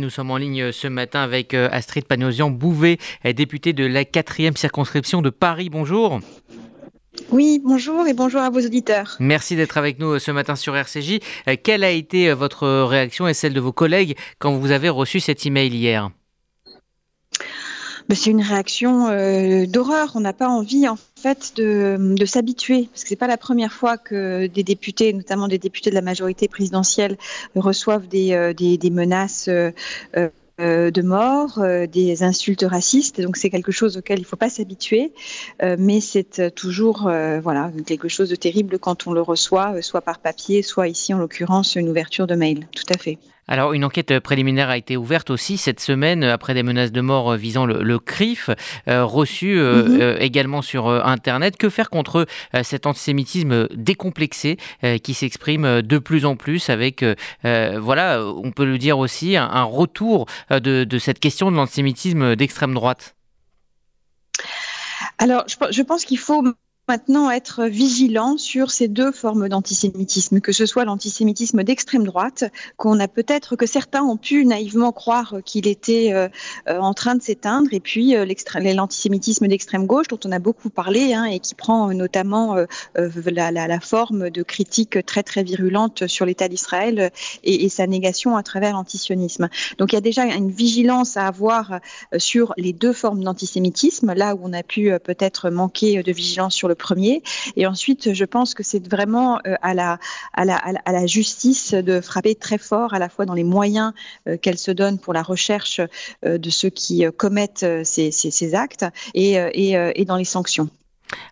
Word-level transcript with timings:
Nous 0.00 0.10
sommes 0.10 0.30
en 0.30 0.36
ligne 0.36 0.70
ce 0.70 0.86
matin 0.86 1.22
avec 1.22 1.54
euh, 1.54 1.68
Astrid 1.72 2.04
Panosian-Bouvet, 2.04 2.98
députée 3.34 3.72
de 3.72 3.84
la 3.84 4.04
quatrième 4.04 4.56
circonscription 4.56 5.22
de 5.22 5.30
Paris. 5.30 5.70
Bonjour. 5.70 6.20
Oui, 7.32 7.60
bonjour 7.64 8.06
et 8.06 8.14
bonjour 8.14 8.40
à 8.40 8.48
vos 8.48 8.60
auditeurs. 8.60 9.16
Merci 9.18 9.56
d'être 9.56 9.76
avec 9.76 9.98
nous 9.98 10.12
euh, 10.12 10.18
ce 10.20 10.30
matin 10.30 10.54
sur 10.54 10.76
RCJ. 10.76 11.18
Euh, 11.48 11.56
quelle 11.60 11.82
a 11.82 11.90
été 11.90 12.32
votre 12.32 12.68
réaction 12.84 13.26
et 13.26 13.34
celle 13.34 13.54
de 13.54 13.60
vos 13.60 13.72
collègues 13.72 14.16
quand 14.38 14.52
vous 14.52 14.70
avez 14.70 14.88
reçu 14.88 15.18
cet 15.18 15.44
email 15.46 15.74
hier? 15.74 16.10
Bah, 18.08 18.14
c'est 18.14 18.30
une 18.30 18.42
réaction 18.42 19.08
euh, 19.08 19.66
d'horreur. 19.66 20.12
On 20.14 20.20
n'a 20.20 20.32
pas 20.32 20.48
envie 20.48 20.88
en 20.88 20.96
fait 21.16 21.52
de, 21.56 22.24
s'habituer 22.24 22.88
parce 22.90 23.02
que 23.02 23.08
c'est 23.10 23.16
pas 23.16 23.26
la 23.26 23.36
première 23.36 23.72
fois 23.72 23.98
que 23.98 24.46
des 24.46 24.62
députés, 24.62 25.12
notamment 25.12 25.46
des 25.46 25.58
députés 25.58 25.90
de 25.90 25.94
la 25.94 26.00
majorité 26.00 26.48
présidentielle, 26.48 27.18
reçoivent 27.54 28.08
des, 28.08 28.32
euh, 28.32 28.90
menaces. 28.90 29.48
Euh, 29.48 29.70
de 30.60 31.02
mort, 31.02 31.62
des 31.88 32.24
insultes 32.24 32.64
racistes. 32.68 33.20
Donc 33.20 33.36
c'est 33.36 33.48
quelque 33.48 33.70
chose 33.70 33.96
auquel 33.96 34.18
il 34.18 34.22
ne 34.22 34.26
faut 34.26 34.34
pas 34.34 34.50
s'habituer, 34.50 35.12
mais 35.62 36.00
c'est 36.00 36.52
toujours 36.52 37.02
voilà 37.02 37.70
quelque 37.86 38.08
chose 38.08 38.28
de 38.28 38.34
terrible 38.34 38.80
quand 38.80 39.06
on 39.06 39.12
le 39.12 39.22
reçoit, 39.22 39.80
soit 39.82 40.00
par 40.00 40.18
papier, 40.18 40.62
soit 40.62 40.88
ici 40.88 41.14
en 41.14 41.18
l'occurrence 41.18 41.76
une 41.76 41.88
ouverture 41.88 42.26
de 42.26 42.34
mail. 42.34 42.66
Tout 42.72 42.92
à 42.92 42.98
fait. 42.98 43.18
Alors, 43.48 43.72
une 43.72 43.84
enquête 43.84 44.20
préliminaire 44.20 44.68
a 44.68 44.76
été 44.76 44.96
ouverte 44.96 45.30
aussi 45.30 45.56
cette 45.56 45.80
semaine 45.80 46.22
après 46.22 46.52
des 46.52 46.62
menaces 46.62 46.92
de 46.92 47.00
mort 47.00 47.34
visant 47.34 47.64
le, 47.64 47.98
CRIF, 47.98 48.50
euh, 48.86 49.04
reçu 49.04 49.58
euh, 49.58 49.84
mhm. 49.84 50.00
euh, 50.00 50.16
également 50.20 50.62
sur 50.62 50.88
Internet. 50.88 51.56
Que 51.56 51.70
faire 51.70 51.88
contre 51.88 52.26
cet 52.62 52.86
antisémitisme 52.86 53.68
décomplexé 53.74 54.58
qui 55.02 55.14
s'exprime 55.14 55.82
de 55.82 55.98
plus 55.98 56.26
en 56.26 56.36
plus 56.36 56.68
avec, 56.68 57.04
voilà, 57.42 58.22
on 58.24 58.50
peut 58.50 58.64
le 58.64 58.78
dire 58.78 58.98
aussi, 58.98 59.36
un, 59.36 59.62
retour 59.62 60.26
de, 60.50 60.84
de 60.84 60.98
cette 60.98 61.20
question 61.20 61.50
de 61.50 61.56
l'antisémitisme 61.56 62.36
d'extrême 62.36 62.74
droite? 62.74 63.16
Alors, 65.18 65.44
je 65.48 65.82
pense 65.82 66.04
qu'il 66.04 66.18
faut 66.18 66.42
maintenant 66.88 67.30
être 67.30 67.64
vigilant 67.64 68.38
sur 68.38 68.70
ces 68.70 68.88
deux 68.88 69.12
formes 69.12 69.48
d'antisémitisme, 69.48 70.40
que 70.40 70.52
ce 70.52 70.64
soit 70.64 70.86
l'antisémitisme 70.86 71.62
d'extrême 71.62 72.04
droite, 72.04 72.44
qu'on 72.78 72.98
a 72.98 73.08
peut-être 73.08 73.56
que 73.56 73.66
certains 73.66 74.02
ont 74.02 74.16
pu 74.16 74.46
naïvement 74.46 74.90
croire 74.92 75.36
qu'il 75.44 75.68
était 75.68 76.12
euh, 76.12 76.28
euh, 76.68 76.78
en 76.78 76.94
train 76.94 77.14
de 77.14 77.22
s'éteindre, 77.22 77.68
et 77.72 77.80
puis 77.80 78.16
euh, 78.16 78.24
l'antisémitisme 78.74 79.46
d'extrême 79.48 79.86
gauche 79.86 80.08
dont 80.08 80.18
on 80.24 80.32
a 80.32 80.38
beaucoup 80.38 80.70
parlé 80.70 81.12
hein, 81.12 81.24
et 81.24 81.40
qui 81.40 81.54
prend 81.54 81.92
notamment 81.92 82.56
la, 82.94 83.50
la, 83.50 83.66
la, 83.66 83.80
forme 83.80 84.30
de 84.30 84.42
critiques 84.42 85.04
très 85.04 85.22
très 85.22 85.42
virulentes 85.42 86.06
sur 86.06 86.24
l'État 86.24 86.48
d'Israël 86.48 87.10
et, 87.44 87.64
et, 87.64 87.68
sa 87.68 87.86
négation 87.86 88.36
à 88.36 88.42
travers 88.42 88.72
l'antisionisme. 88.72 89.48
Donc 89.76 89.92
il 89.92 89.96
y 89.96 89.98
a 89.98 90.02
déjà 90.02 90.24
une 90.24 90.50
vigilance 90.50 91.16
à 91.16 91.26
avoir 91.26 91.80
sur 92.16 92.54
les 92.56 92.72
deux 92.72 92.92
formes 92.92 93.22
d'antisémitisme, 93.22 94.14
là 94.14 94.34
où 94.34 94.40
on 94.42 94.52
a 94.52 94.62
pu 94.62 94.92
peut-être 95.04 95.50
manquer 95.50 96.02
de 96.02 96.12
vigilance 96.12 96.54
sur 96.54 96.68
le 96.68 96.74
premier. 96.78 97.22
Et 97.56 97.66
ensuite, 97.66 98.14
je 98.14 98.24
pense 98.24 98.54
que 98.54 98.62
c'est 98.62 98.86
vraiment 98.88 99.38
euh, 99.46 99.54
à 99.62 99.74
la, 99.74 99.98
à, 100.32 100.44
la, 100.44 100.56
à 100.56 100.92
la 100.92 101.06
justice 101.06 101.74
de 101.74 102.00
frapper 102.00 102.34
très 102.34 102.58
fort, 102.58 102.94
à 102.94 102.98
la 102.98 103.08
fois 103.08 103.26
dans 103.26 103.34
les 103.34 103.44
moyens 103.44 103.92
euh, 104.26 104.36
qu'elle 104.36 104.58
se 104.58 104.70
donne 104.70 104.98
pour 104.98 105.12
la 105.12 105.22
recherche 105.22 105.80
euh, 106.24 106.38
de 106.38 106.50
ceux 106.50 106.70
qui 106.70 107.04
commettent 107.16 107.66
ces, 107.84 108.10
ces, 108.10 108.54
actes 108.54 108.86
et, 109.14 109.32
et, 109.34 109.72
et 109.94 110.04
dans 110.04 110.16
les 110.16 110.24
sanctions. 110.24 110.68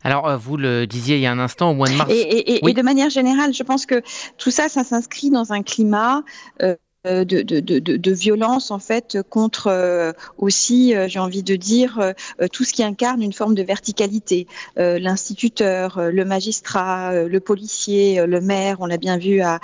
Alors, 0.03 0.39
vous 0.39 0.57
le 0.57 0.87
disiez 0.87 1.17
il 1.17 1.23
y 1.23 1.27
a 1.27 1.33
un 1.33 1.39
instant, 1.39 1.71
au 1.71 1.75
mois 1.75 1.89
de 1.89 1.95
mars. 1.95 2.11
Et, 2.13 2.67
et, 2.67 2.73
de 2.73 2.83
manière 2.83 3.11
générale, 3.11 3.53
je 3.53 3.63
pense 3.63 3.87
que 3.87 4.03
tout 4.39 4.51
ça, 4.51 4.69
ça 4.69 4.85
s'inscrit 4.85 5.31
dans 5.31 5.53
un 5.53 5.63
climat 5.63 6.23
euh, 6.63 6.77
de, 7.07 7.43
de, 7.43 8.13
violence 8.13 8.71
en 8.71 8.79
fait 8.79 9.19
contre 9.29 9.69
euh, 9.69 10.13
aussi, 10.39 10.95
euh, 10.95 11.09
j'ai 11.09 11.19
envie 11.19 11.43
de 11.43 11.57
dire, 11.57 12.15
tout 12.53 12.65
ce 12.65 12.73
qui 12.73 12.83
incarne 12.83 13.23
une 13.23 13.33
forme 13.33 13.55
de 13.55 13.63
verticalité. 13.63 14.47
L'instituteur, 14.77 16.01
le 16.11 16.25
magistrat, 16.25 17.25
le 17.25 17.41
policier, 17.41 18.25
le 18.27 18.41
maire, 18.41 18.79
on 18.81 18.87
l'a 18.87 18.97
bien 18.97 19.19
vu 19.19 19.41
à, 19.41 19.61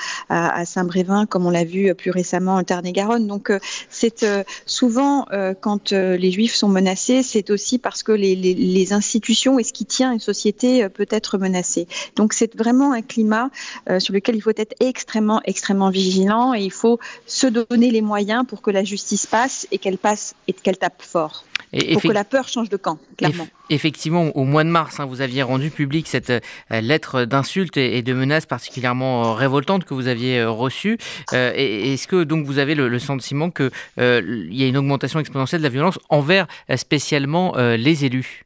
Saint-Brévin, 0.64 1.26
comme 1.26 1.46
on 1.46 1.50
l'a 1.50 1.64
vu 1.64 1.94
plus 1.94 2.10
récemment 2.10 2.56
en 2.56 2.62
Tarn-et-Garonne. 2.62 3.26
Donc 3.26 3.52
c'est 3.90 4.24
souvent 4.66 5.26
quand 5.60 5.92
les 5.92 6.30
juifs 6.30 6.54
sont 6.54 6.68
menacés, 6.68 7.22
c'est 7.22 7.50
aussi 7.50 7.78
parce 7.78 8.02
que 8.02 8.12
les, 8.12 8.92
institutions 8.92 9.58
et 9.58 9.64
ce 9.64 9.72
qui 9.72 9.86
tient 9.86 10.12
une 10.12 10.20
société 10.20 10.88
peut 10.88 11.06
être 11.10 11.38
menacé. 11.38 11.86
Donc 12.16 12.32
c'est 12.32 12.56
vraiment 12.56 12.92
un 12.92 13.02
climat 13.02 13.50
sur 13.98 14.14
lequel 14.14 14.36
il 14.36 14.42
faut 14.42 14.50
être 14.50 14.74
extrêmement, 14.80 15.40
extrêmement 15.44 15.90
vigilant 15.90 16.54
et 16.54 16.62
il 16.62 16.72
faut 16.72 16.98
se 17.32 17.46
donner 17.46 17.90
les 17.90 18.02
moyens 18.02 18.44
pour 18.46 18.60
que 18.60 18.70
la 18.70 18.84
justice 18.84 19.26
passe 19.26 19.66
et 19.70 19.78
qu'elle 19.78 19.98
passe 19.98 20.34
et 20.48 20.52
qu'elle 20.52 20.76
tape 20.76 21.02
fort. 21.02 21.44
Et 21.72 21.94
pour 21.94 22.02
que 22.02 22.08
la 22.08 22.24
peur 22.24 22.48
change 22.48 22.68
de 22.68 22.76
camp, 22.76 22.98
clairement. 23.16 23.48
Effectivement, 23.70 24.36
au 24.36 24.44
mois 24.44 24.62
de 24.62 24.68
mars, 24.68 25.00
hein, 25.00 25.06
vous 25.06 25.22
aviez 25.22 25.42
rendu 25.42 25.70
public 25.70 26.06
cette 26.06 26.28
euh, 26.28 26.40
lettre 26.70 27.24
d'insulte 27.24 27.78
et, 27.78 28.02
de 28.02 28.12
menaces 28.12 28.44
particulièrement 28.44 29.24
euh, 29.24 29.32
révoltante 29.32 29.84
que 29.84 29.94
vous 29.94 30.08
aviez 30.08 30.40
euh, 30.40 30.50
reçue. 30.50 30.98
Est-ce 31.32 32.06
que 32.06 32.24
donc 32.24 32.44
vous 32.44 32.58
avez 32.58 32.74
le, 32.74 32.98
sentiment 32.98 33.50
qu'il 33.50 33.70
y 33.96 34.62
a 34.62 34.66
une 34.66 34.76
augmentation 34.76 35.18
exponentielle 35.18 35.62
de 35.62 35.66
la 35.66 35.70
violence 35.70 35.98
envers 36.10 36.46
spécialement 36.76 37.54
les 37.56 38.04
élus? 38.04 38.44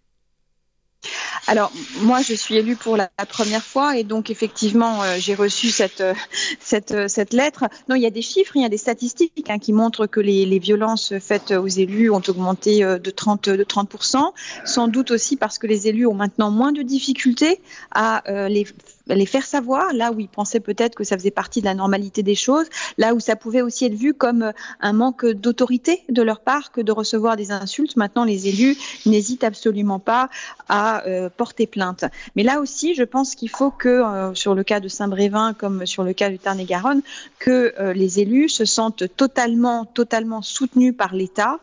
Alors, 1.49 1.71
moi, 2.01 2.23
je 2.23 2.35
suis 2.35 2.57
élue 2.57 2.75
pour 2.75 2.97
la, 2.97 3.09
première 3.29 3.63
fois 3.63 3.97
et 3.97 4.03
donc, 4.03 4.31
effectivement, 4.31 5.03
euh, 5.03 5.17
j'ai 5.19 5.35
reçu 5.35 5.69
cette, 5.69 6.01
euh, 6.01 6.13
cette, 6.59 6.91
euh, 6.91 7.09
cette 7.09 7.33
lettre. 7.33 7.67
Non, 7.89 7.95
il 7.95 8.03
y 8.03 8.07
a 8.07 8.11
des 8.11 8.23
chiffres, 8.23 8.57
il 8.57 8.63
y 8.63 8.65
a 8.65 8.69
des 8.69 8.79
statistiques 8.79 9.49
hein, 9.49 9.59
qui 9.59 9.73
montrent 9.73 10.07
que 10.07 10.19
les, 10.19 10.45
les, 10.45 10.59
violences 10.59 11.17
faites 11.19 11.53
aux 11.53 11.69
élus 11.69 12.11
ont 12.11 12.23
augmenté 12.27 12.81
de 12.81 13.11
30, 13.11 13.49
de 13.51 13.63
30%, 13.63 14.33
sans 14.65 14.89
doute 14.89 15.13
aussi 15.13 15.37
parce 15.37 15.59
que 15.59 15.67
les 15.67 15.87
élus 15.87 16.07
ont 16.07 16.15
maintenant 16.15 16.51
moins 16.51 16.73
de 16.73 16.83
difficultés 16.83 17.61
à 17.93 18.23
les 18.49 18.67
les 19.15 19.27
faire 19.27 19.45
savoir, 19.45 19.93
là 19.93 20.11
où 20.11 20.19
ils 20.19 20.29
pensaient 20.29 20.61
peut-être 20.61 20.97
que 20.97 21.05
ça 21.05 21.17
faisait 21.17 21.31
partie 21.31 21.61
de 21.61 21.67
la 21.67 21.75
normalité 21.75 22.23
des 22.23 22.35
choses, 22.35 22.67
là 22.99 23.15
où 23.15 23.21
ça 23.21 23.37
pouvait 23.37 23.63
aussi 23.63 23.85
être 23.85 23.95
vu 23.95 24.15
comme 24.15 24.53
un 24.81 24.93
manque 24.93 25.27
d'autorité 25.27 26.03
de 26.09 26.23
leur 26.23 26.41
part 26.41 26.73
que 26.73 26.81
de 26.81 26.91
recevoir 26.91 27.37
des 27.37 27.53
insultes. 27.53 27.97
Maintenant, 27.97 28.25
les 28.25 28.49
élus 28.49 28.77
n'hésitent 29.05 29.45
absolument 29.45 30.01
pas 30.01 30.29
à 30.69 31.07
euh, 31.07 31.29
porter 31.37 31.67
plainte. 31.67 32.05
Mais 32.35 32.43
là 32.43 32.61
aussi, 32.61 32.95
je 32.95 33.03
pense 33.03 33.35
qu'il 33.35 33.51
faut 33.51 33.71
que, 33.71 33.89
euh, 33.89 34.35
sur 34.35 34.55
le 34.55 34.65
cas 34.65 34.81
de 34.81 34.89
Saint-Brévin 34.89 35.55
comme 35.55 35.87
sur 35.87 36.03
le 36.03 36.13
cas 36.13 36.31
du 36.31 36.39
Tarn-et-Garonne, 36.39 37.03
que 37.39 37.75
les 37.95 38.21
élus 38.21 38.49
se 38.49 38.65
sentent 38.65 39.05
totalement, 39.17 39.85
totalement 39.85 40.43
soutenus 40.43 40.95
par 40.97 41.15
l'État 41.15 41.59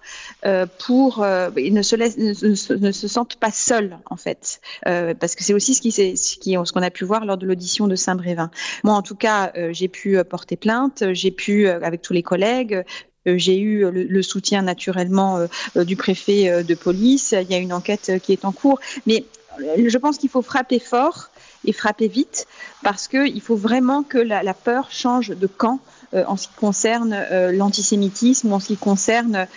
pour 0.85 1.25
ils 1.57 1.73
ne 1.73 1.81
se 1.81 3.07
sentent 3.07 3.35
pas 3.35 3.51
seuls 3.51 3.97
en 4.09 4.15
fait, 4.15 4.61
parce 4.83 5.35
que 5.35 5.43
c'est 5.43 5.53
aussi 5.53 5.73
ce 5.73 5.81
qui, 5.81 6.55
qu'on 6.55 6.81
a 6.81 6.91
pu 6.91 7.05
voir 7.05 7.37
de 7.37 7.45
l'audition 7.45 7.87
de 7.87 7.95
Saint-Brévin. 7.95 8.49
Moi, 8.83 8.93
en 8.93 9.01
tout 9.01 9.15
cas, 9.15 9.51
euh, 9.57 9.69
j'ai 9.71 9.87
pu 9.87 10.17
euh, 10.17 10.23
porter 10.23 10.55
plainte, 10.55 11.03
j'ai 11.13 11.31
pu, 11.31 11.67
euh, 11.67 11.79
avec 11.81 12.01
tous 12.01 12.13
les 12.13 12.23
collègues, 12.23 12.83
j'ai 13.25 13.57
eu 13.57 13.89
le, 13.89 14.21
soutien 14.21 14.63
naturellement 14.63 15.47
du 15.77 15.95
préfet 15.95 16.61
de 16.61 16.75
police. 16.75 17.33
Il 17.41 17.49
y 17.49 17.53
a 17.53 17.57
une 17.57 17.71
enquête 17.71 18.11
qui 18.21 18.33
est 18.33 18.43
en 18.43 18.51
cours. 18.51 18.81
Mais 19.07 19.23
je 19.59 19.97
pense 19.97 20.17
qu'il 20.17 20.29
faut 20.29 20.41
frapper 20.41 20.79
fort 20.79 21.29
et 21.65 21.73
frapper 21.73 22.07
vite 22.07 22.47
parce 22.83 23.07
qu'il 23.07 23.41
faut 23.41 23.55
vraiment 23.55 24.03
que 24.03 24.17
la, 24.17 24.53
peur 24.53 24.91
change 24.91 25.29
de 25.29 25.47
camp 25.47 25.79
en 26.13 26.37
ce 26.37 26.47
qui 26.47 26.53
concerne 26.55 27.15
l'antisémitisme 27.51 28.51
ou 28.51 28.55
en 28.55 28.59
ce 28.59 28.67
qui 28.67 28.77
concerne 28.77 29.47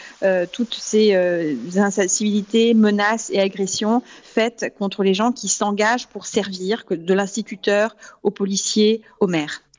toutes 0.52 0.74
ces 0.74 1.14
incivilités, 1.76 2.74
menaces 2.74 3.30
et 3.30 3.40
agressions 3.40 4.02
faites 4.22 4.72
contre 4.78 5.02
les 5.02 5.14
gens 5.14 5.32
qui 5.32 5.48
s'engagent 5.48 6.06
pour 6.06 6.26
servir, 6.26 6.84
de 6.90 7.14
l'instituteur 7.14 7.96
aux 8.22 8.30
policiers, 8.30 9.02
aux 9.20 9.26
maires. 9.26 9.62